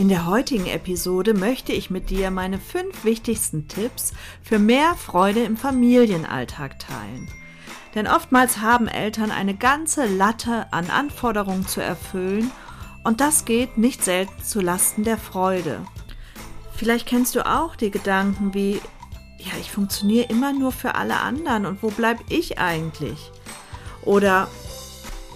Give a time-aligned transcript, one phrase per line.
[0.00, 5.40] In der heutigen Episode möchte ich mit dir meine fünf wichtigsten Tipps für mehr Freude
[5.40, 7.28] im Familienalltag teilen.
[7.94, 12.50] Denn oftmals haben Eltern eine ganze Latte an Anforderungen zu erfüllen
[13.04, 15.82] und das geht nicht selten zu Lasten der Freude.
[16.74, 18.80] Vielleicht kennst du auch die Gedanken wie,
[19.36, 23.30] ja, ich funktioniere immer nur für alle anderen und wo bleibe ich eigentlich?
[24.06, 24.48] Oder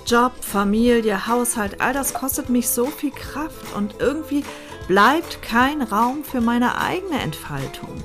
[0.07, 4.45] Job, Familie, Haushalt, all das kostet mich so viel Kraft und irgendwie
[4.87, 8.05] bleibt kein Raum für meine eigene Entfaltung.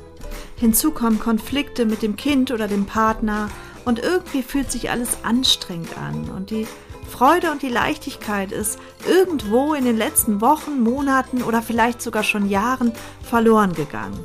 [0.56, 3.50] Hinzu kommen Konflikte mit dem Kind oder dem Partner
[3.83, 6.67] und irgendwie fühlt sich alles anstrengend an und die
[7.09, 12.47] Freude und die Leichtigkeit ist irgendwo in den letzten Wochen, Monaten oder vielleicht sogar schon
[12.47, 14.23] Jahren verloren gegangen.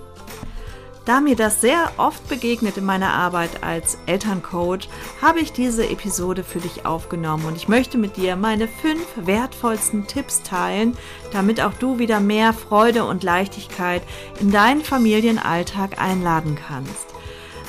[1.05, 4.89] Da mir das sehr oft begegnet in meiner Arbeit als Elterncoach,
[5.21, 10.07] habe ich diese Episode für dich aufgenommen und ich möchte mit dir meine fünf wertvollsten
[10.07, 10.97] Tipps teilen,
[11.31, 14.03] damit auch du wieder mehr Freude und Leichtigkeit
[14.41, 17.07] in deinen Familienalltag einladen kannst.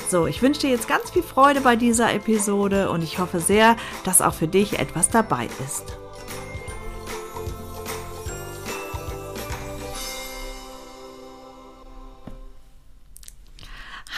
[0.08, 3.76] So, ich wünsche dir jetzt ganz viel Freude bei dieser Episode und ich hoffe sehr,
[4.04, 5.98] dass auch für dich etwas dabei ist.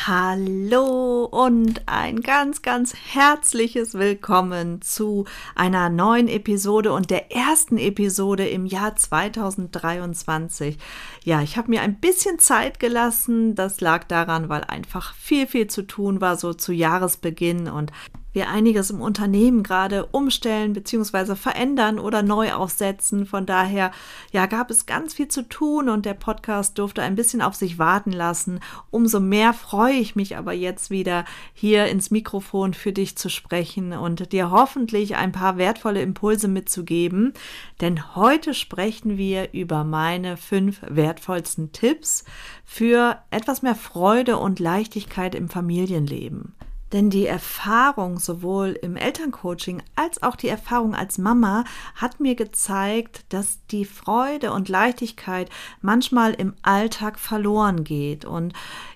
[0.09, 8.49] Hallo und ein ganz, ganz herzliches Willkommen zu einer neuen Episode und der ersten Episode
[8.49, 10.79] im Jahr 2023.
[11.25, 13.55] Ja, ich habe mir ein bisschen Zeit gelassen.
[13.55, 17.93] Das lag daran, weil einfach viel, viel zu tun war, so zu Jahresbeginn und
[18.33, 21.35] wir einiges im Unternehmen gerade umstellen bzw.
[21.35, 23.27] verändern oder neu aufsetzen.
[23.27, 23.91] Von daher,
[24.33, 27.79] ja, gab es ganz viel zu tun und der Podcast durfte ein bisschen auf sich
[27.79, 28.61] warten lassen.
[28.91, 31.25] Umso mehr freue ich mich aber jetzt wieder
[31.55, 37.33] hier ins Mikrofon für dich zu sprechen und dir hoffentlich ein paar wertvolle Impulse mitzugeben.
[37.81, 42.25] Denn heute sprechen wir über meine fünf wertvollsten Tipps
[42.65, 46.55] für etwas mehr Freude und Leichtigkeit im Familienleben.
[46.93, 53.25] Denn die Erfahrung sowohl im Elterncoaching als auch die Erfahrung als Mama hat mir gezeigt,
[53.29, 55.51] dass die Freude und Leichtigkeit
[55.83, 58.55] manchmal im Alltag verloren geht und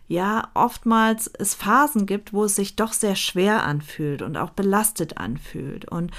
[0.08, 5.16] ja, oftmals es Phasen gibt, wo es sich doch sehr schwer anfühlt und auch belastet
[5.16, 5.86] anfühlt.
[5.86, 6.10] Und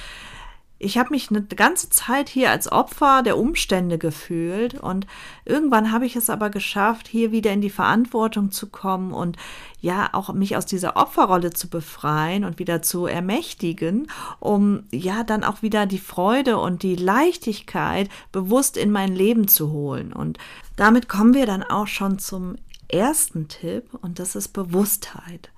[0.83, 5.07] ich habe mich eine ganze Zeit hier als Opfer der Umstände gefühlt und
[5.45, 9.37] irgendwann habe ich es aber geschafft, hier wieder in die Verantwortung zu kommen und
[9.79, 14.07] ja auch mich aus dieser Opferrolle zu befreien und wieder zu ermächtigen,
[14.39, 19.71] um ja dann auch wieder die Freude und die Leichtigkeit bewusst in mein Leben zu
[19.71, 20.11] holen.
[20.11, 20.37] Und
[20.75, 22.55] damit kommen wir dann auch schon zum
[22.89, 25.49] ersten Tipp und das ist Bewusstheit.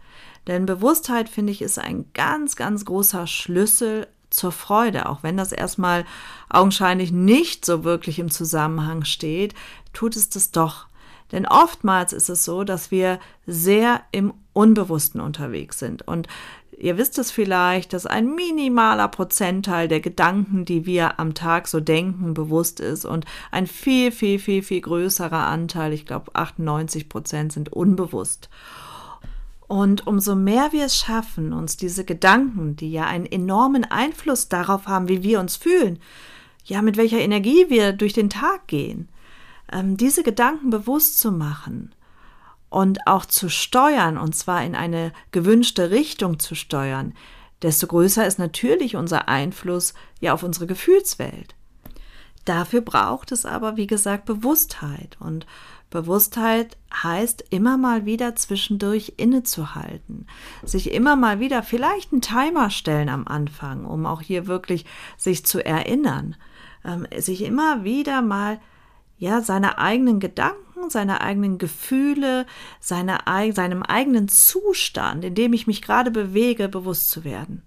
[0.47, 5.51] Denn Bewusstheit, finde ich, ist ein ganz, ganz großer Schlüssel zur Freude, auch wenn das
[5.51, 6.05] erstmal
[6.49, 9.53] augenscheinlich nicht so wirklich im Zusammenhang steht,
[9.93, 10.87] tut es das doch.
[11.31, 16.07] Denn oftmals ist es so, dass wir sehr im Unbewussten unterwegs sind.
[16.07, 16.27] Und
[16.77, 21.79] ihr wisst es vielleicht, dass ein minimaler Prozentteil der Gedanken, die wir am Tag so
[21.79, 27.53] denken, bewusst ist und ein viel, viel, viel, viel größerer Anteil, ich glaube 98 Prozent
[27.53, 28.49] sind unbewusst.
[29.67, 34.87] Und umso mehr wir es schaffen, uns diese Gedanken, die ja einen enormen Einfluss darauf
[34.87, 35.99] haben, wie wir uns fühlen,
[36.65, 39.09] ja, mit welcher Energie wir durch den Tag gehen,
[39.71, 41.93] ähm, diese Gedanken bewusst zu machen
[42.69, 47.13] und auch zu steuern, und zwar in eine gewünschte Richtung zu steuern,
[47.61, 51.55] desto größer ist natürlich unser Einfluss ja auf unsere Gefühlswelt.
[52.45, 55.17] Dafür braucht es aber, wie gesagt, Bewusstheit.
[55.19, 55.47] Und
[55.95, 60.27] Bewusstheit heißt immer mal wieder zwischendurch innezuhalten,
[60.63, 64.85] sich immer mal wieder vielleicht einen Timer stellen am Anfang, um auch hier wirklich
[65.17, 66.35] sich zu erinnern,
[66.83, 68.59] ähm, sich immer wieder mal
[69.17, 72.45] ja seine eigenen Gedanken, seine eigenen Gefühle,
[72.81, 73.19] seine,
[73.53, 77.63] seinem eigenen Zustand, in dem ich mich gerade bewege, bewusst zu werden.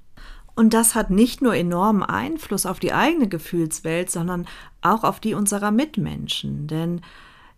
[0.55, 4.47] Und das hat nicht nur enormen Einfluss auf die eigene Gefühlswelt, sondern
[4.83, 6.67] auch auf die unserer Mitmenschen.
[6.67, 7.01] Denn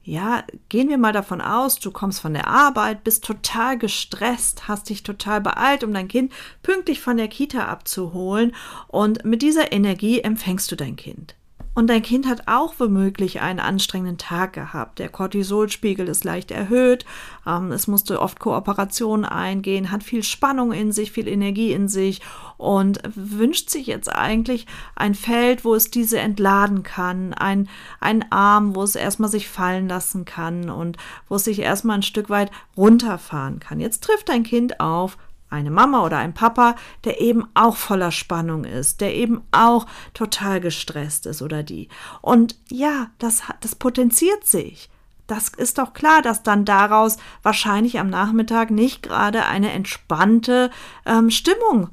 [0.02, 4.88] ja, gehen wir mal davon aus, du kommst von der Arbeit, bist total gestresst, hast
[4.88, 6.32] dich total beeilt, um dein Kind
[6.62, 8.54] pünktlich von der Kita abzuholen
[8.88, 11.36] und mit dieser Energie empfängst du dein Kind.
[11.80, 14.98] Und dein Kind hat auch womöglich einen anstrengenden Tag gehabt.
[14.98, 17.06] Der Cortisolspiegel ist leicht erhöht,
[17.46, 22.20] ähm, es musste oft Kooperation eingehen, hat viel Spannung in sich, viel Energie in sich
[22.58, 27.66] und wünscht sich jetzt eigentlich ein Feld, wo es diese entladen kann, ein,
[27.98, 30.98] ein Arm, wo es erstmal sich fallen lassen kann und
[31.30, 33.80] wo es sich erstmal ein Stück weit runterfahren kann.
[33.80, 35.16] Jetzt trifft dein Kind auf
[35.50, 40.60] eine Mama oder ein Papa, der eben auch voller Spannung ist, der eben auch total
[40.60, 41.88] gestresst ist oder die.
[42.22, 44.88] Und ja, das, das potenziert sich.
[45.26, 50.70] Das ist doch klar, dass dann daraus wahrscheinlich am Nachmittag nicht gerade eine entspannte
[51.06, 51.90] ähm, Stimmung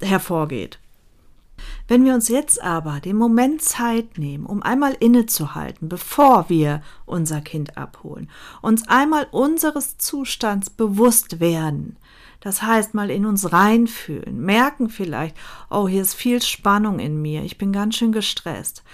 [0.00, 0.80] hervorgeht.
[1.88, 7.40] Wenn wir uns jetzt aber den Moment Zeit nehmen, um einmal innezuhalten, bevor wir unser
[7.40, 8.28] Kind abholen,
[8.60, 11.96] uns einmal unseres Zustands bewusst werden,
[12.46, 15.36] das heißt, mal in uns reinfühlen, merken vielleicht,
[15.68, 18.84] oh, hier ist viel Spannung in mir, ich bin ganz schön gestresst.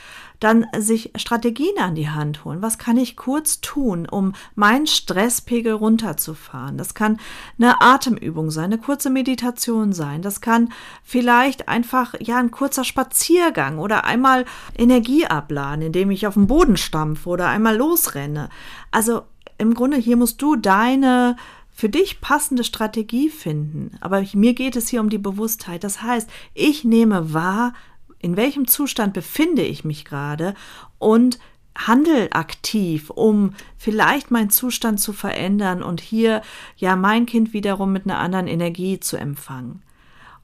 [0.41, 2.63] Dann sich Strategien an die Hand holen.
[2.63, 6.79] Was kann ich kurz tun, um meinen Stresspegel runterzufahren?
[6.79, 7.21] Das kann
[7.59, 10.23] eine Atemübung sein, eine kurze Meditation sein.
[10.23, 10.73] Das kann
[11.05, 14.47] vielleicht einfach, ja, ein kurzer Spaziergang oder einmal
[14.79, 18.49] Energie abladen, indem ich auf den Boden stampfe oder einmal losrenne.
[18.91, 19.25] Also
[19.59, 21.37] im Grunde hier musst du deine
[21.83, 23.91] für dich passende Strategie finden.
[24.01, 25.83] Aber mir geht es hier um die Bewusstheit.
[25.83, 27.73] Das heißt, ich nehme wahr,
[28.21, 30.55] in welchem Zustand befinde ich mich gerade
[31.01, 31.41] und
[31.77, 36.43] handel aktiv, um vielleicht meinen Zustand zu verändern und hier
[36.77, 39.83] ja mein Kind wiederum mit einer anderen Energie zu empfangen.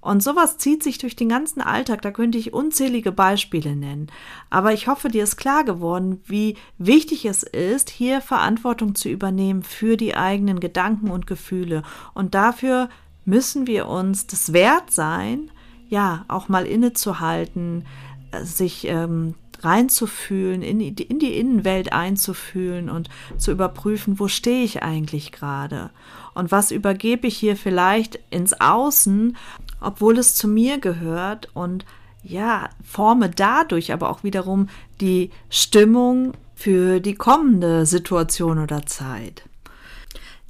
[0.00, 4.06] Und sowas zieht sich durch den ganzen Alltag, da könnte ich unzählige Beispiele nennen.
[4.48, 9.64] Aber ich hoffe, dir ist klar geworden, wie wichtig es ist, hier Verantwortung zu übernehmen
[9.64, 11.82] für die eigenen Gedanken und Gefühle.
[12.14, 12.88] Und dafür
[13.24, 15.50] müssen wir uns das wert sein,
[15.88, 17.84] ja, auch mal innezuhalten,
[18.30, 24.62] äh, sich ähm, reinzufühlen, in die, in die Innenwelt einzufühlen und zu überprüfen, wo stehe
[24.62, 25.90] ich eigentlich gerade
[26.34, 29.36] und was übergebe ich hier vielleicht ins Außen
[29.80, 31.84] obwohl es zu mir gehört und
[32.22, 34.68] ja, forme dadurch aber auch wiederum
[35.00, 39.44] die Stimmung für die kommende Situation oder Zeit.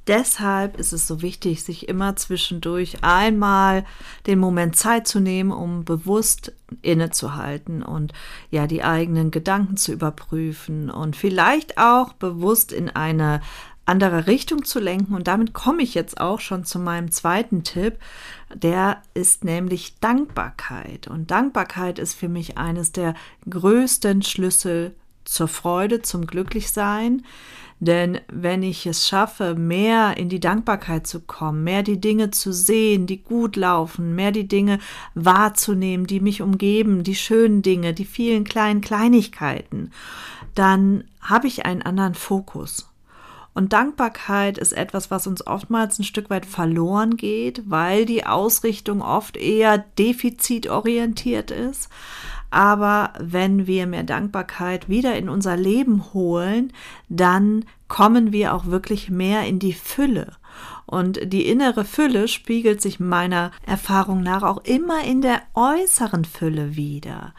[0.09, 3.85] Deshalb ist es so wichtig, sich immer zwischendurch einmal
[4.25, 6.51] den Moment Zeit zu nehmen, um bewusst
[6.81, 8.13] innezuhalten und
[8.49, 13.41] ja die eigenen Gedanken zu überprüfen und vielleicht auch bewusst in eine
[13.85, 15.13] andere Richtung zu lenken.
[15.13, 17.99] Und damit komme ich jetzt auch schon zu meinem zweiten Tipp.
[18.53, 21.07] Der ist nämlich Dankbarkeit.
[21.07, 23.13] Und Dankbarkeit ist für mich eines der
[23.49, 27.23] größten Schlüssel zur Freude, zum Glücklichsein.
[27.79, 32.51] Denn wenn ich es schaffe, mehr in die Dankbarkeit zu kommen, mehr die Dinge zu
[32.51, 34.79] sehen, die gut laufen, mehr die Dinge
[35.15, 39.91] wahrzunehmen, die mich umgeben, die schönen Dinge, die vielen kleinen Kleinigkeiten,
[40.55, 42.88] dann habe ich einen anderen Fokus.
[43.53, 49.01] Und Dankbarkeit ist etwas, was uns oftmals ein Stück weit verloren geht, weil die Ausrichtung
[49.01, 51.89] oft eher defizitorientiert ist.
[52.51, 56.73] Aber wenn wir mehr Dankbarkeit wieder in unser Leben holen,
[57.09, 60.33] dann kommen wir auch wirklich mehr in die Fülle.
[60.85, 66.75] Und die innere Fülle spiegelt sich meiner Erfahrung nach auch immer in der äußeren Fülle
[66.75, 67.33] wieder.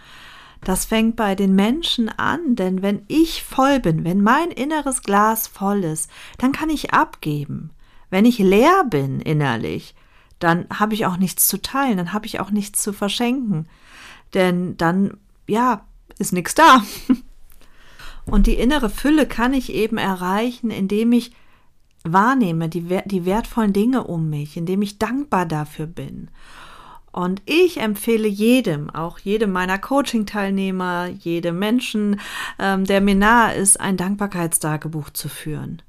[0.63, 5.49] Das fängt bei den Menschen an, denn wenn ich voll bin, wenn mein inneres Glas
[5.49, 7.71] voll ist, dann kann ich abgeben.
[8.11, 9.95] Wenn ich leer bin innerlich,
[10.39, 13.69] dann habe ich auch nichts zu teilen, dann habe ich auch nichts zu verschenken.
[14.35, 15.87] Denn dann, ja,
[16.19, 16.83] ist nichts da.
[18.27, 21.33] Und die innere Fülle kann ich eben erreichen, indem ich
[22.05, 26.29] wahrnehme die, die wertvollen Dinge um mich, indem ich dankbar dafür bin.
[27.13, 32.21] Und ich empfehle jedem, auch jedem meiner Coaching-Teilnehmer, jedem Menschen,
[32.59, 35.83] ähm, der mir nahe ist, ein Dankbarkeitstagebuch zu führen.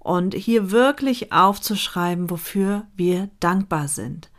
[0.00, 4.30] Und hier wirklich aufzuschreiben, wofür wir dankbar sind.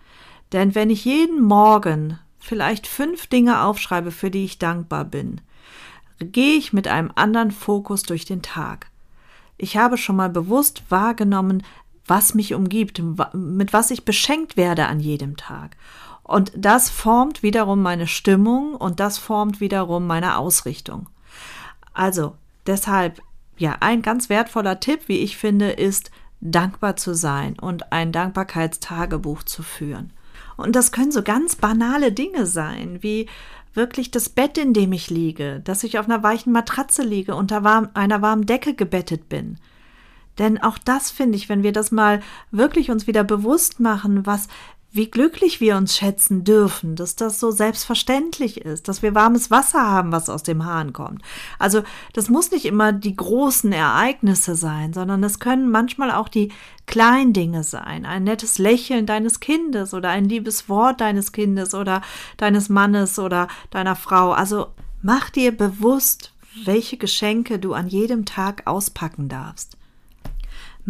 [0.52, 5.42] Denn wenn ich jeden Morgen vielleicht fünf Dinge aufschreibe, für die ich dankbar bin,
[6.20, 8.88] gehe ich mit einem anderen Fokus durch den Tag.
[9.58, 11.64] Ich habe schon mal bewusst wahrgenommen,
[12.06, 13.02] was mich umgibt,
[13.34, 15.78] mit was ich beschenkt werde an jedem Tag.
[16.30, 21.10] Und das formt wiederum meine Stimmung und das formt wiederum meine Ausrichtung.
[21.92, 22.36] Also
[22.68, 23.20] deshalb,
[23.58, 29.42] ja, ein ganz wertvoller Tipp, wie ich finde, ist dankbar zu sein und ein Dankbarkeitstagebuch
[29.42, 30.14] zu führen.
[30.56, 33.28] Und das können so ganz banale Dinge sein, wie
[33.74, 37.64] wirklich das Bett, in dem ich liege, dass ich auf einer weichen Matratze liege, unter
[37.64, 39.58] warm, einer warmen Decke gebettet bin.
[40.38, 42.22] Denn auch das finde ich, wenn wir das mal
[42.52, 44.48] wirklich uns wieder bewusst machen, was
[44.92, 49.88] wie glücklich wir uns schätzen dürfen, dass das so selbstverständlich ist, dass wir warmes Wasser
[49.88, 51.22] haben, was aus dem Hahn kommt.
[51.60, 56.52] Also das muss nicht immer die großen Ereignisse sein, sondern es können manchmal auch die
[56.88, 58.06] kleinen Dinge sein.
[58.06, 62.02] Ein nettes Lächeln deines Kindes oder ein liebes Wort deines Kindes oder
[62.38, 64.32] deines Mannes oder deiner Frau.
[64.32, 64.68] Also
[65.04, 66.34] mach dir bewusst,
[66.66, 69.78] welche Geschenke du an jedem Tag auspacken darfst.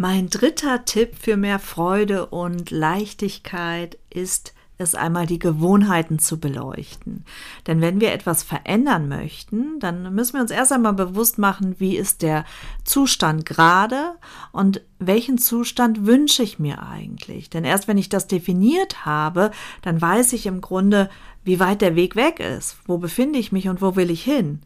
[0.00, 7.26] Mein dritter Tipp für mehr Freude und Leichtigkeit ist es einmal die Gewohnheiten zu beleuchten.
[7.66, 11.98] Denn wenn wir etwas verändern möchten, dann müssen wir uns erst einmal bewusst machen, wie
[11.98, 12.46] ist der
[12.82, 14.14] Zustand gerade
[14.52, 17.50] und welchen Zustand wünsche ich mir eigentlich.
[17.50, 19.50] Denn erst wenn ich das definiert habe,
[19.82, 21.10] dann weiß ich im Grunde,
[21.44, 24.62] wie weit der Weg weg ist, wo befinde ich mich und wo will ich hin.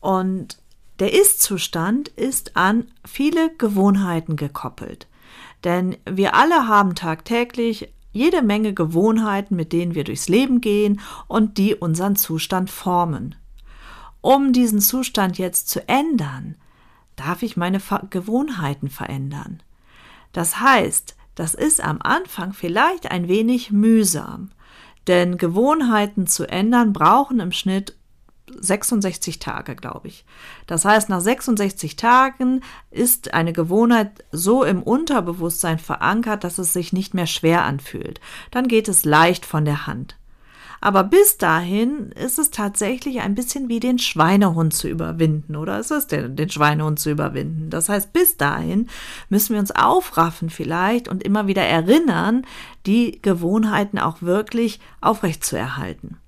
[0.00, 0.58] Und
[0.98, 5.06] der Ist-Zustand ist an viele Gewohnheiten gekoppelt.
[5.64, 11.58] Denn wir alle haben tagtäglich jede Menge Gewohnheiten, mit denen wir durchs Leben gehen und
[11.58, 13.34] die unseren Zustand formen.
[14.20, 16.56] Um diesen Zustand jetzt zu ändern,
[17.16, 19.62] darf ich meine Gewohnheiten verändern.
[20.32, 24.50] Das heißt, das ist am Anfang vielleicht ein wenig mühsam,
[25.06, 27.97] denn Gewohnheiten zu ändern brauchen im Schnitt
[28.58, 30.24] 66 Tage, glaube ich.
[30.66, 36.92] Das heißt, nach 66 Tagen ist eine Gewohnheit so im Unterbewusstsein verankert, dass es sich
[36.92, 38.20] nicht mehr schwer anfühlt.
[38.50, 40.16] Dann geht es leicht von der Hand.
[40.80, 45.90] Aber bis dahin ist es tatsächlich ein bisschen wie den Schweinehund zu überwinden, oder ist
[45.90, 47.68] es den, den Schweinehund zu überwinden?
[47.70, 48.88] Das heißt, bis dahin
[49.28, 52.46] müssen wir uns aufraffen vielleicht und immer wieder erinnern,
[52.86, 56.18] die Gewohnheiten auch wirklich aufrechtzuerhalten.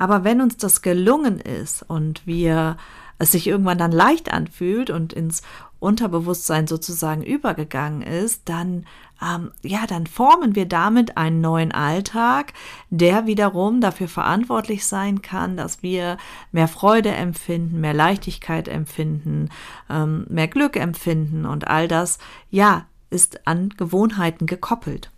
[0.00, 2.78] Aber wenn uns das gelungen ist und wir
[3.18, 5.42] es sich irgendwann dann leicht anfühlt und ins
[5.78, 8.86] Unterbewusstsein sozusagen übergegangen ist, dann
[9.22, 12.54] ähm, ja, dann formen wir damit einen neuen Alltag,
[12.88, 16.16] der wiederum dafür verantwortlich sein kann, dass wir
[16.50, 19.50] mehr Freude empfinden, mehr Leichtigkeit empfinden,
[19.90, 25.10] ähm, mehr Glück empfinden und all das, ja, ist an Gewohnheiten gekoppelt.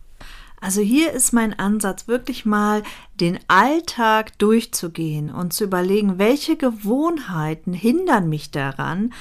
[0.62, 2.85] Also hier ist mein Ansatz, wirklich mal
[3.19, 9.12] den Alltag durchzugehen und zu überlegen, welche Gewohnheiten hindern mich daran,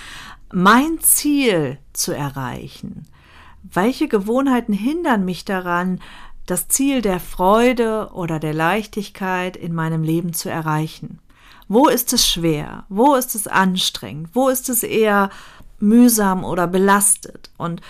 [0.53, 3.07] mein Ziel zu erreichen.
[3.63, 5.99] Welche Gewohnheiten hindern mich daran,
[6.45, 11.17] das Ziel der Freude oder der Leichtigkeit in meinem Leben zu erreichen?
[11.67, 12.83] Wo ist es schwer?
[12.87, 14.29] Wo ist es anstrengend?
[14.33, 15.31] Wo ist es eher
[15.79, 17.49] mühsam oder belastet?
[17.57, 17.81] Und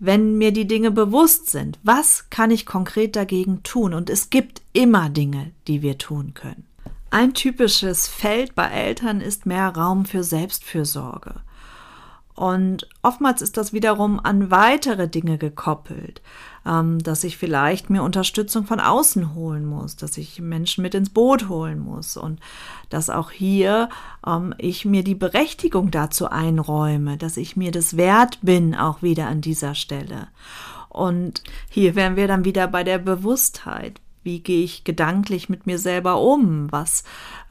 [0.00, 3.94] wenn mir die Dinge bewusst sind, was kann ich konkret dagegen tun?
[3.94, 6.64] Und es gibt immer Dinge, die wir tun können.
[7.10, 11.40] Ein typisches Feld bei Eltern ist mehr Raum für Selbstfürsorge.
[12.34, 16.22] Und oftmals ist das wiederum an weitere Dinge gekoppelt,
[16.64, 21.48] dass ich vielleicht mir Unterstützung von außen holen muss, dass ich Menschen mit ins Boot
[21.48, 22.38] holen muss und
[22.90, 23.88] dass auch hier
[24.26, 29.26] ähm, ich mir die Berechtigung dazu einräume, dass ich mir das wert bin, auch wieder
[29.26, 30.28] an dieser Stelle.
[30.90, 34.00] Und hier wären wir dann wieder bei der Bewusstheit.
[34.22, 36.70] Wie gehe ich gedanklich mit mir selber um?
[36.70, 37.04] Was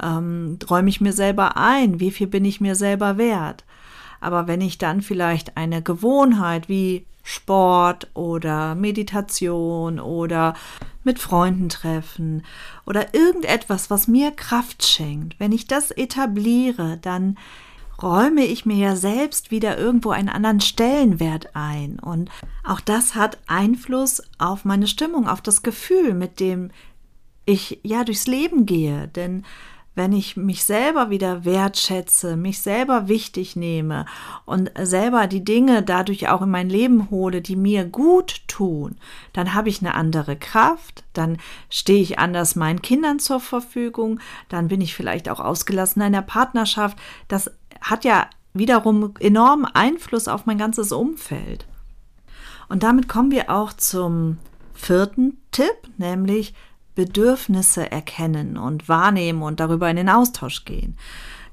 [0.04, 2.00] ähm, räume ich mir selber ein?
[2.00, 3.64] Wie viel bin ich mir selber wert?
[4.22, 10.56] Aber wenn ich dann vielleicht eine Gewohnheit wie Sport oder Meditation oder
[11.04, 12.44] mit Freunden treffen
[12.86, 17.38] oder irgendetwas, was mir Kraft schenkt, wenn ich das etabliere, dann
[18.02, 22.00] räume ich mir ja selbst wieder irgendwo einen anderen Stellenwert ein.
[22.00, 22.32] Und
[22.64, 26.72] auch das hat Einfluss auf meine Stimmung, auf das Gefühl, mit dem
[27.46, 29.08] ich ja durchs Leben gehe.
[29.08, 29.46] Denn
[29.96, 34.06] wenn ich mich selber wieder wertschätze, mich selber wichtig nehme
[34.46, 38.96] und selber die Dinge dadurch auch in mein Leben hole, die mir gut tun,
[39.34, 41.38] dann habe ich eine andere Kraft, dann
[41.70, 46.22] stehe ich anders meinen Kindern zur Verfügung, dann bin ich vielleicht auch ausgelassen in der
[46.22, 46.98] Partnerschaft.
[47.28, 51.66] Das hat ja wiederum enormen Einfluss auf mein ganzes Umfeld.
[52.70, 54.38] Und damit kommen wir auch zum
[54.74, 56.54] vierten Tipp, nämlich
[57.00, 60.98] Bedürfnisse erkennen und wahrnehmen und darüber in den Austausch gehen.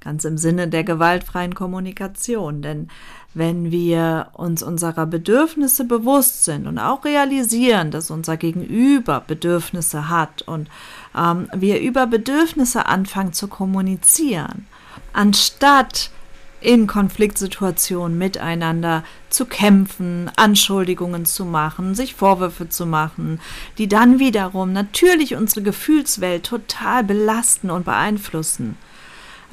[0.01, 2.63] Ganz im Sinne der gewaltfreien Kommunikation.
[2.63, 2.89] Denn
[3.33, 10.43] wenn wir uns unserer Bedürfnisse bewusst sind und auch realisieren, dass unser Gegenüber Bedürfnisse hat
[10.43, 10.69] und
[11.17, 14.67] ähm, wir über Bedürfnisse anfangen zu kommunizieren,
[15.13, 16.11] anstatt
[16.61, 23.41] in Konfliktsituationen miteinander zu kämpfen, Anschuldigungen zu machen, sich Vorwürfe zu machen,
[23.79, 28.77] die dann wiederum natürlich unsere Gefühlswelt total belasten und beeinflussen.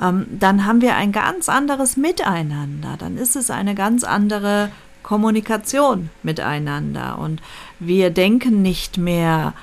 [0.02, 4.72] Ähm, dann haben wir ein ganz anderes Miteinander, dann ist es eine ganz andere
[5.04, 7.42] Kommunikation miteinander und
[7.80, 9.54] wir denken nicht mehr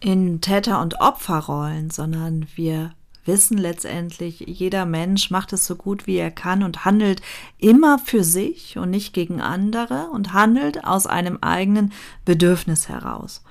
[0.00, 2.92] in Täter- und Opferrollen, sondern wir
[3.24, 7.22] wissen letztendlich, jeder Mensch macht es so gut wie er kann und handelt
[7.58, 11.92] immer für sich und nicht gegen andere und handelt aus einem eigenen
[12.24, 13.42] Bedürfnis heraus.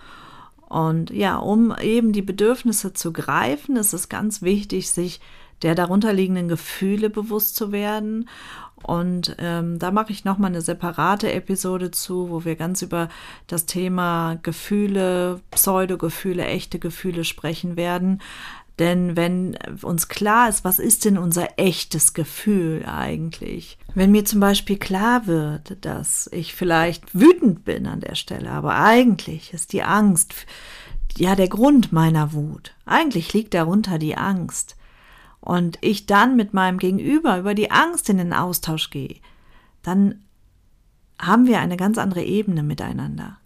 [0.67, 5.21] Und ja, um eben die Bedürfnisse zu greifen, ist es ganz wichtig, sich
[5.61, 8.27] der darunterliegenden Gefühle bewusst zu werden.
[8.81, 13.07] Und ähm, da mache ich nochmal eine separate Episode zu, wo wir ganz über
[13.47, 18.19] das Thema Gefühle, Pseudogefühle, echte Gefühle sprechen werden.
[18.79, 23.77] Denn wenn uns klar ist, was ist denn unser echtes Gefühl eigentlich?
[23.93, 28.75] Wenn mir zum Beispiel klar wird, dass ich vielleicht wütend bin an der Stelle, aber
[28.75, 30.33] eigentlich ist die Angst
[31.15, 32.73] ja der Grund meiner Wut.
[32.85, 34.75] Eigentlich liegt darunter die Angst.
[35.39, 39.17] Und ich dann mit meinem Gegenüber über die Angst in den Austausch gehe,
[39.83, 40.23] dann
[41.19, 43.37] haben wir eine ganz andere Ebene miteinander.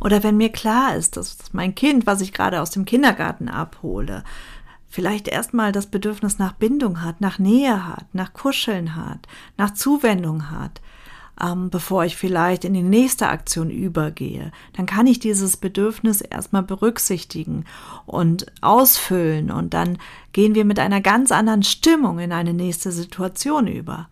[0.00, 4.22] Oder wenn mir klar ist, dass mein Kind, was ich gerade aus dem Kindergarten abhole,
[4.88, 9.26] vielleicht erstmal das Bedürfnis nach Bindung hat, nach Nähe hat, nach Kuscheln hat,
[9.56, 10.80] nach Zuwendung hat,
[11.40, 16.62] ähm, bevor ich vielleicht in die nächste Aktion übergehe, dann kann ich dieses Bedürfnis erstmal
[16.62, 17.64] berücksichtigen
[18.06, 19.98] und ausfüllen und dann
[20.32, 24.08] gehen wir mit einer ganz anderen Stimmung in eine nächste Situation über.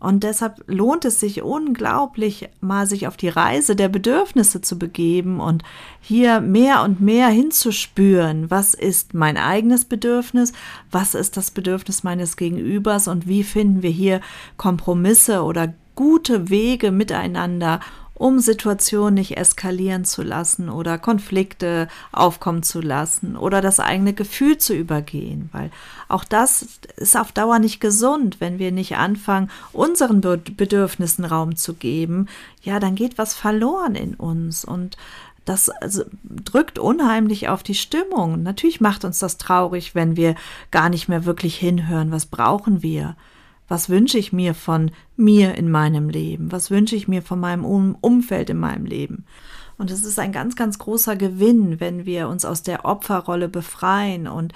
[0.00, 5.40] Und deshalb lohnt es sich unglaublich, mal sich auf die Reise der Bedürfnisse zu begeben
[5.40, 5.62] und
[6.00, 10.54] hier mehr und mehr hinzuspüren, was ist mein eigenes Bedürfnis,
[10.90, 13.08] was ist das Bedürfnis meines Gegenübers?
[13.08, 14.22] Und wie finden wir hier
[14.56, 17.80] Kompromisse oder gute Wege miteinander,
[18.20, 24.58] um Situationen nicht eskalieren zu lassen oder Konflikte aufkommen zu lassen oder das eigene Gefühl
[24.58, 25.70] zu übergehen, weil
[26.06, 31.72] auch das ist auf Dauer nicht gesund, wenn wir nicht anfangen, unseren Bedürfnissen Raum zu
[31.72, 32.26] geben.
[32.60, 34.98] Ja, dann geht was verloren in uns und
[35.46, 38.42] das also, drückt unheimlich auf die Stimmung.
[38.42, 40.34] Natürlich macht uns das traurig, wenn wir
[40.70, 43.16] gar nicht mehr wirklich hinhören, was brauchen wir.
[43.70, 46.50] Was wünsche ich mir von mir in meinem Leben?
[46.50, 49.26] Was wünsche ich mir von meinem um Umfeld in meinem Leben?
[49.78, 54.26] Und es ist ein ganz, ganz großer Gewinn, wenn wir uns aus der Opferrolle befreien
[54.26, 54.54] und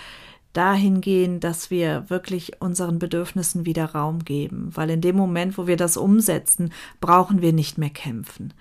[0.53, 4.71] dahin gehen, dass wir wirklich unseren Bedürfnissen wieder Raum geben.
[4.75, 8.53] Weil in dem Moment, wo wir das umsetzen, brauchen wir nicht mehr kämpfen.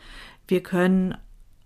[0.47, 1.15] Wir können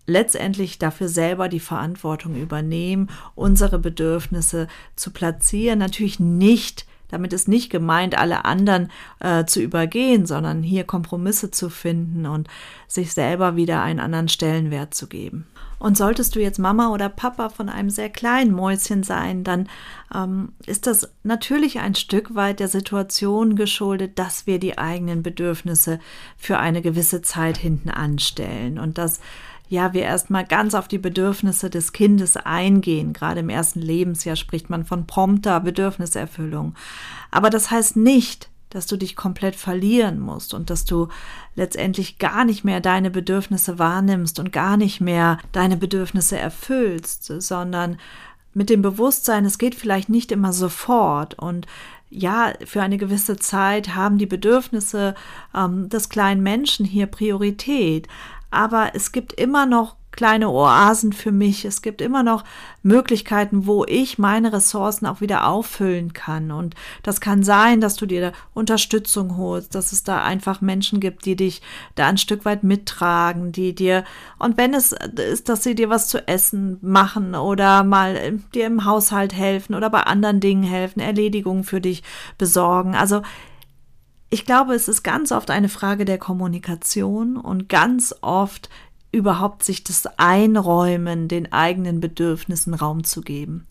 [0.06, 5.80] letztendlich dafür selber die Verantwortung übernehmen, unsere Bedürfnisse zu platzieren.
[5.80, 8.90] Natürlich nicht damit ist nicht gemeint, alle anderen
[9.20, 12.48] äh, zu übergehen, sondern hier Kompromisse zu finden und
[12.88, 15.48] sich selber wieder einen anderen Stellenwert zu geben.
[15.80, 19.70] Und solltest du jetzt Mama oder Papa von einem sehr kleinen Mäuschen sein, dann
[20.14, 26.00] ähm, ist das natürlich ein Stück weit der Situation geschuldet, dass wir die eigenen Bedürfnisse
[26.36, 29.20] für eine gewisse Zeit hinten anstellen und dass
[29.70, 33.14] ja, wir erstmal ganz auf die Bedürfnisse des Kindes eingehen.
[33.14, 36.76] Gerade im ersten Lebensjahr spricht man von prompter Bedürfniserfüllung.
[37.32, 41.08] Aber das heißt nicht, dass du dich komplett verlieren musst und dass du
[41.56, 47.98] letztendlich gar nicht mehr deine Bedürfnisse wahrnimmst und gar nicht mehr deine Bedürfnisse erfüllst, sondern
[48.54, 51.68] mit dem Bewusstsein, es geht vielleicht nicht immer sofort und
[52.10, 55.14] ja, für eine gewisse Zeit haben die Bedürfnisse
[55.54, 58.08] ähm, des kleinen Menschen hier Priorität
[58.52, 61.64] aber es gibt immer noch kleine Oasen für mich.
[61.64, 62.44] Es gibt immer noch
[62.84, 66.52] Möglichkeiten, wo ich meine Ressourcen auch wieder auffüllen kann.
[66.52, 71.26] Und das kann sein, dass du dir Unterstützung holst, dass es da einfach Menschen gibt,
[71.26, 71.62] die dich
[71.96, 74.04] da ein Stück weit mittragen, die dir,
[74.40, 78.86] und wenn es ist, dass sie dir was zu essen machen oder mal dir im
[78.86, 82.02] Haushalt helfen oder bei anderen Dingen helfen, Erledigungen für dich
[82.40, 82.96] besorgen.
[82.96, 83.22] Also,
[84.30, 88.70] ich glaube, es ist ganz oft eine Frage der Kommunikation und ganz oft
[89.12, 93.66] überhaupt sich das Einräumen, den eigenen Bedürfnissen Raum zu geben.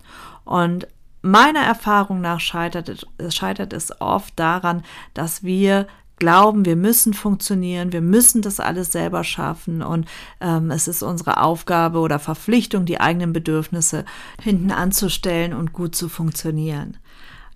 [0.44, 0.88] Und
[1.20, 5.86] meiner Erfahrung nach scheitert, scheitert es oft daran, dass wir
[6.18, 10.08] glauben, wir müssen funktionieren, wir müssen das alles selber schaffen und
[10.40, 14.06] ähm, es ist unsere Aufgabe oder Verpflichtung, die eigenen Bedürfnisse
[14.40, 16.96] hinten anzustellen und gut zu funktionieren.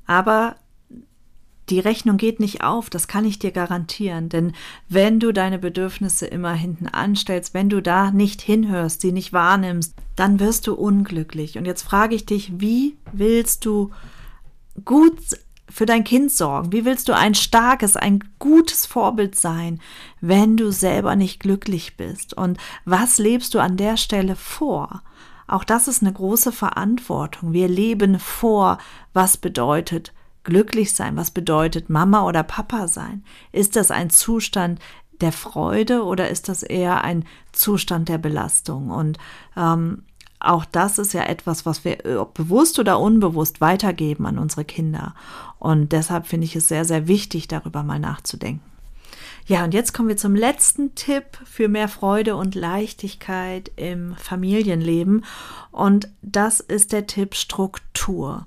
[0.07, 0.57] Aber
[1.71, 4.29] die Rechnung geht nicht auf, das kann ich dir garantieren.
[4.29, 4.53] Denn
[4.89, 9.95] wenn du deine Bedürfnisse immer hinten anstellst, wenn du da nicht hinhörst, sie nicht wahrnimmst,
[10.17, 11.57] dann wirst du unglücklich.
[11.57, 13.91] Und jetzt frage ich dich, wie willst du
[14.85, 15.19] gut
[15.69, 16.73] für dein Kind sorgen?
[16.73, 19.81] Wie willst du ein starkes, ein gutes Vorbild sein,
[20.21, 22.35] wenn du selber nicht glücklich bist?
[22.37, 25.03] Und was lebst du an der Stelle vor?
[25.47, 27.53] Auch das ist eine große Verantwortung.
[27.53, 28.79] Wir leben vor,
[29.13, 30.13] was bedeutet
[30.45, 33.25] Glücklich sein, was bedeutet Mama oder Papa sein?
[33.53, 34.81] Ist das ein Zustand
[35.21, 38.91] der Freude oder ist das eher ein Zustand der Belastung?
[38.91, 39.19] Und
[39.57, 40.03] ähm,
[40.41, 45.15] auch das ist ja etwas, was wir ob bewusst oder unbewusst weitergeben an unsere Kinder.
[45.59, 48.65] Und deshalb finde ich es sehr, sehr wichtig, darüber mal nachzudenken.
[49.47, 55.25] Ja, und jetzt kommen wir zum letzten Tipp für mehr Freude und Leichtigkeit im Familienleben.
[55.73, 58.47] Und das ist der Tipp Struktur.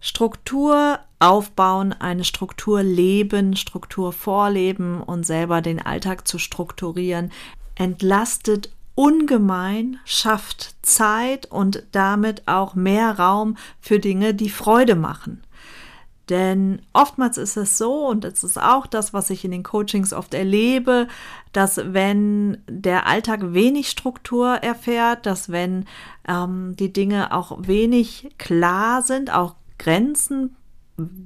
[0.00, 7.30] Struktur aufbauen, eine Struktur leben, Struktur vorleben und selber den Alltag zu strukturieren,
[7.74, 15.42] entlastet ungemein, schafft Zeit und damit auch mehr Raum für Dinge, die Freude machen.
[16.30, 20.12] Denn oftmals ist es so, und es ist auch das, was ich in den Coachings
[20.12, 21.08] oft erlebe,
[21.52, 25.86] dass wenn der Alltag wenig Struktur erfährt, dass wenn
[26.28, 30.56] ähm, die Dinge auch wenig klar sind, auch Grenzen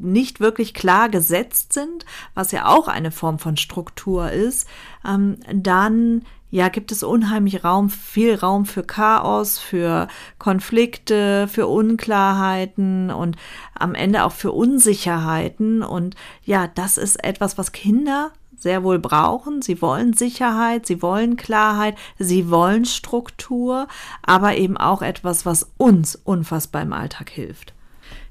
[0.00, 4.68] nicht wirklich klar gesetzt sind, was ja auch eine Form von Struktur ist,
[5.04, 10.06] ähm, dann ja, gibt es unheimlich Raum, viel Raum für Chaos, für
[10.38, 13.36] Konflikte, für Unklarheiten und
[13.76, 15.82] am Ende auch für Unsicherheiten.
[15.82, 16.14] Und
[16.44, 19.62] ja, das ist etwas, was Kinder sehr wohl brauchen.
[19.62, 23.88] Sie wollen Sicherheit, sie wollen Klarheit, sie wollen Struktur,
[24.22, 27.73] aber eben auch etwas, was uns unfassbar im Alltag hilft.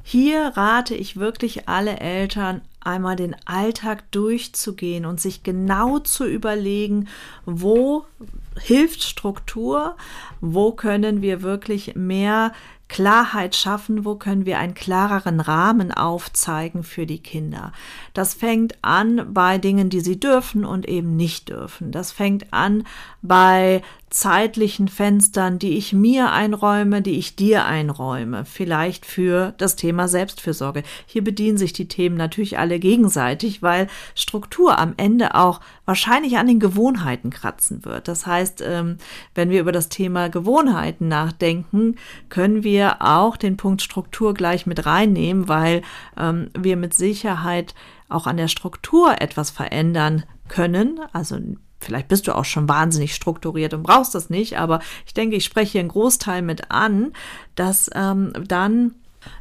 [0.03, 7.07] Hier rate ich wirklich alle Eltern, einmal den Alltag durchzugehen und sich genau zu überlegen,
[7.45, 8.05] wo
[8.59, 9.95] hilft Struktur,
[10.41, 12.51] wo können wir wirklich mehr
[12.89, 17.71] Klarheit schaffen, wo können wir einen klareren Rahmen aufzeigen für die Kinder.
[18.13, 21.91] Das fängt an bei Dingen, die sie dürfen und eben nicht dürfen.
[21.91, 22.85] Das fängt an
[23.23, 23.81] bei
[24.13, 30.83] zeitlichen Fenstern, die ich mir einräume, die ich dir einräume, vielleicht für das Thema Selbstfürsorge.
[31.07, 36.45] Hier bedienen sich die Themen natürlich alle gegenseitig, weil Struktur am Ende auch wahrscheinlich an
[36.45, 38.07] den Gewohnheiten kratzen wird.
[38.07, 38.97] Das heißt, ähm,
[39.33, 41.95] wenn wir über das Thema Gewohnheiten nachdenken,
[42.29, 45.81] können wir auch den Punkt Struktur gleich mit reinnehmen, weil
[46.17, 47.73] ähm, wir mit Sicherheit
[48.09, 50.99] auch an der Struktur etwas verändern können.
[51.13, 51.39] Also
[51.83, 55.45] vielleicht bist du auch schon wahnsinnig strukturiert und brauchst das nicht, aber ich denke, ich
[55.45, 57.13] spreche hier einen Großteil mit an,
[57.55, 58.95] dass ähm, dann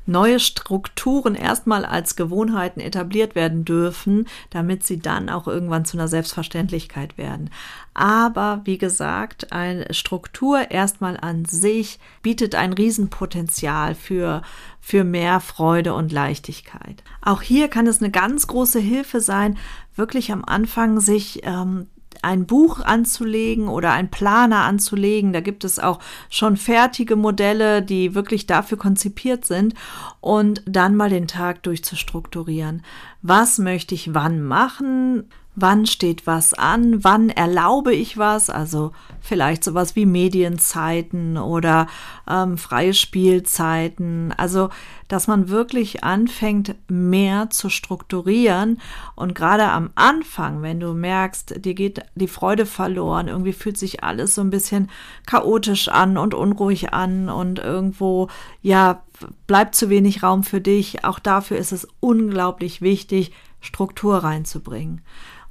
[0.07, 6.09] neue Strukturen erstmal als Gewohnheiten etabliert werden dürfen, damit sie dann auch irgendwann zu einer
[6.09, 7.51] Selbstverständlichkeit werden.
[7.95, 14.43] Aber wie gesagt, eine Struktur erstmal an sich bietet ein Riesenpotenzial für,
[14.81, 17.03] für mehr Freude und Leichtigkeit.
[17.21, 19.59] Auch hier kann es eine ganz große Hilfe sein,
[19.95, 21.87] wirklich am Anfang sich ähm,
[22.23, 25.33] ein Buch anzulegen oder ein Planer anzulegen.
[25.33, 29.75] Da gibt es auch schon fertige Modelle, die wirklich dafür konzipiert sind
[30.21, 32.83] und dann mal den Tag durchzustrukturieren.
[33.23, 35.25] Was möchte ich wann machen?
[35.55, 41.89] Wann steht was an, wann erlaube ich was, also vielleicht sowas wie Medienzeiten oder
[42.29, 44.71] ähm, freie Spielzeiten, also
[45.09, 48.81] dass man wirklich anfängt, mehr zu strukturieren
[49.15, 54.03] und gerade am Anfang, wenn du merkst, dir geht die Freude verloren, irgendwie fühlt sich
[54.03, 54.89] alles so ein bisschen
[55.27, 58.29] chaotisch an und unruhig an und irgendwo,
[58.63, 59.03] ja,
[59.47, 65.03] bleibt zu wenig Raum für dich, auch dafür ist es unglaublich wichtig, Struktur reinzubringen.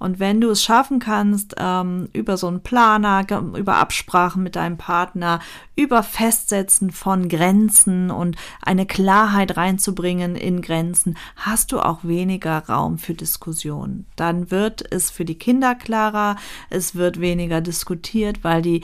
[0.02, 3.24] Und wenn du es schaffen kannst, ähm, über so einen Planer,
[3.56, 5.40] über Absprachen mit deinem Partner,
[5.76, 12.98] über Festsetzen von Grenzen und eine Klarheit reinzubringen in Grenzen, hast du auch weniger Raum
[12.98, 14.08] für Diskussionen.
[14.16, 16.36] Dann wird es für die Kinder klarer,
[16.72, 18.84] es wird weniger diskutiert, weil die,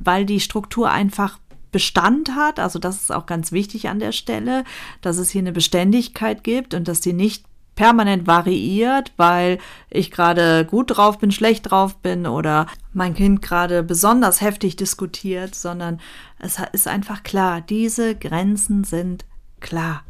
[0.00, 1.40] weil die Struktur einfach
[1.72, 4.62] Bestand hat, also das ist auch ganz wichtig an der Stelle,
[5.00, 7.46] dass es hier eine Beständigkeit gibt und dass die nicht
[7.82, 9.58] permanent variiert, weil
[9.90, 15.56] ich gerade gut drauf bin, schlecht drauf bin oder mein Kind gerade besonders heftig diskutiert,
[15.56, 15.98] sondern
[16.38, 19.24] es ist einfach klar, diese Grenzen sind
[19.58, 20.04] klar.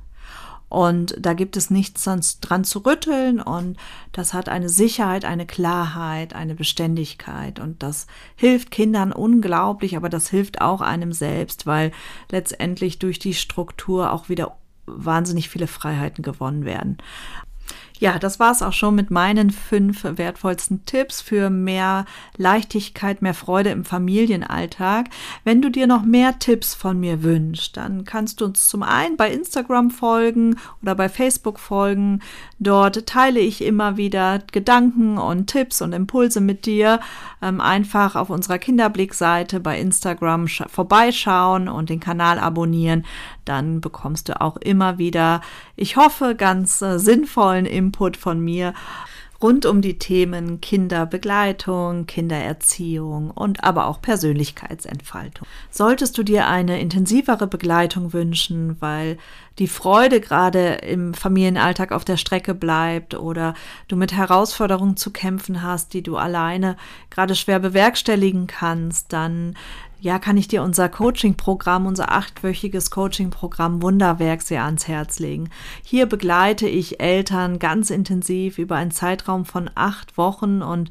[0.68, 3.78] Und da gibt es nichts sonst dran zu rütteln und
[4.12, 8.06] das hat eine Sicherheit, eine Klarheit, eine Beständigkeit und das
[8.36, 11.90] hilft Kindern unglaublich, aber das hilft auch einem selbst, weil
[12.30, 16.98] letztendlich durch die Struktur auch wieder wahnsinnig viele Freiheiten gewonnen werden.
[18.02, 22.04] Ja, das war es auch schon mit meinen fünf wertvollsten Tipps für mehr
[22.36, 25.08] Leichtigkeit, mehr Freude im Familienalltag.
[25.44, 29.16] Wenn du dir noch mehr Tipps von mir wünschst, dann kannst du uns zum einen
[29.16, 32.22] bei Instagram folgen oder bei Facebook folgen.
[32.58, 36.98] Dort teile ich immer wieder Gedanken und Tipps und Impulse mit dir.
[37.40, 43.04] Ähm, einfach auf unserer Kinderblickseite bei Instagram vorbeischauen und den Kanal abonnieren.
[43.44, 45.40] Dann bekommst du auch immer wieder,
[45.76, 48.74] ich hoffe, ganz äh, sinnvollen Input von mir
[49.42, 55.46] rund um die Themen Kinderbegleitung, Kindererziehung und aber auch Persönlichkeitsentfaltung.
[55.70, 59.18] Solltest du dir eine intensivere Begleitung wünschen, weil
[59.58, 63.54] die Freude gerade im Familienalltag auf der Strecke bleibt oder
[63.88, 66.76] du mit Herausforderungen zu kämpfen hast, die du alleine
[67.10, 69.56] gerade schwer bewerkstelligen kannst, dann
[70.02, 75.48] ja, kann ich dir unser Coaching-Programm, unser achtwöchiges Coaching-Programm Wunderwerk sehr ans Herz legen.
[75.84, 80.90] Hier begleite ich Eltern ganz intensiv über einen Zeitraum von acht Wochen und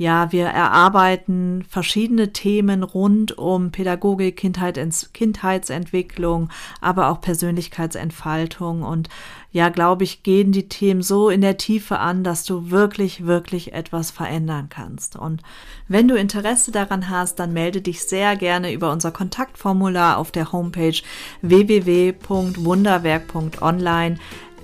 [0.00, 4.80] ja, wir erarbeiten verschiedene Themen rund um Pädagogik, Kindheit,
[5.12, 6.48] Kindheitsentwicklung,
[6.80, 9.10] aber auch Persönlichkeitsentfaltung und
[9.52, 13.74] ja, glaube ich, gehen die Themen so in der Tiefe an, dass du wirklich, wirklich
[13.74, 15.16] etwas verändern kannst.
[15.16, 15.42] Und
[15.88, 20.52] wenn du Interesse daran hast, dann melde dich sehr gerne über unser Kontaktformular auf der
[20.52, 21.02] Homepage
[21.42, 24.20] www.wunderwerk.online.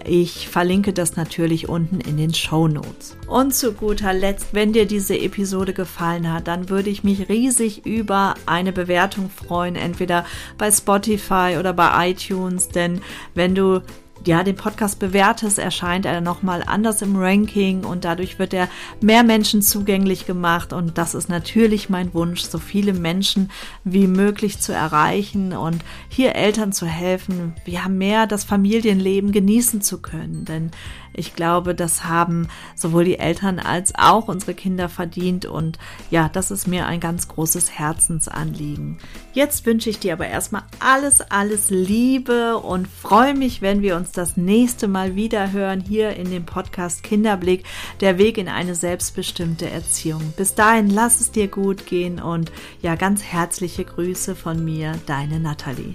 [0.08, 3.16] Ich verlinke das natürlich unten in den Show Notes.
[3.26, 7.84] Und zu guter Letzt, wenn dir diese Episode gefallen hat, dann würde ich mich riesig
[7.84, 10.24] über eine Bewertung freuen, entweder
[10.58, 13.00] bei Spotify oder bei iTunes, denn
[13.34, 13.82] wenn du
[14.26, 18.68] ja, den Podcast bewertest, erscheint er nochmal anders im Ranking und dadurch wird er
[19.00, 20.72] mehr Menschen zugänglich gemacht.
[20.72, 23.50] Und das ist natürlich mein Wunsch, so viele Menschen
[23.84, 29.98] wie möglich zu erreichen und hier Eltern zu helfen, ja, mehr das Familienleben genießen zu
[29.98, 30.70] können, denn
[31.16, 35.78] ich glaube, das haben sowohl die Eltern als auch unsere Kinder verdient und
[36.10, 38.98] ja, das ist mir ein ganz großes Herzensanliegen.
[39.32, 44.12] Jetzt wünsche ich dir aber erstmal alles, alles Liebe und freue mich, wenn wir uns
[44.12, 47.64] das nächste Mal wieder hören hier in dem Podcast Kinderblick,
[48.00, 50.34] der Weg in eine selbstbestimmte Erziehung.
[50.36, 52.52] Bis dahin, lass es dir gut gehen und
[52.82, 55.94] ja, ganz herzliche Grüße von mir, deine Nathalie.